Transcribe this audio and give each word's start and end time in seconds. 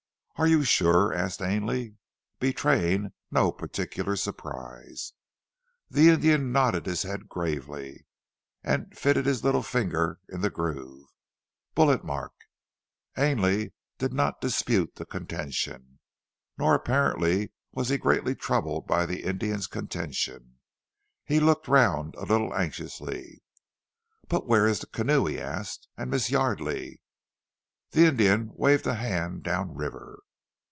"Are 0.37 0.47
you 0.47 0.63
sure?" 0.63 1.13
asked 1.13 1.39
Ainley, 1.39 1.97
betraying 2.39 3.11
no 3.29 3.51
particular 3.51 4.15
surprise. 4.15 5.13
The 5.87 6.09
Indian 6.09 6.51
nodded 6.51 6.87
his 6.87 7.03
head 7.03 7.29
gravely, 7.29 8.07
and 8.63 8.97
fitted 8.97 9.27
his 9.27 9.43
little 9.43 9.61
finger 9.61 10.17
in 10.29 10.41
the 10.41 10.49
groove. 10.49 11.05
"Bullet 11.75 12.03
mark!" 12.03 12.33
Ainley 13.15 13.73
did 13.99 14.13
not 14.13 14.41
dispute 14.41 14.95
the 14.95 15.05
contention, 15.05 15.99
nor 16.57 16.73
apparently 16.73 17.51
was 17.71 17.89
he 17.89 17.99
greatly 17.99 18.33
troubled 18.33 18.87
by 18.87 19.05
the 19.05 19.21
Indian's 19.23 19.67
contention. 19.67 20.57
He 21.23 21.39
looked 21.39 21.67
round 21.67 22.15
a 22.15 22.25
little 22.25 22.51
anxiously. 22.55 23.43
"But 24.27 24.47
where 24.47 24.65
is 24.65 24.79
the 24.79 24.87
canoe?" 24.87 25.27
he 25.27 25.39
asked. 25.39 25.87
"And 25.99 26.09
Miss 26.09 26.31
Yardely?" 26.31 26.99
The 27.91 28.07
Indian 28.07 28.49
waved 28.55 28.87
a 28.87 28.95
hand 28.95 29.43
down 29.43 29.75
river. 29.75 30.23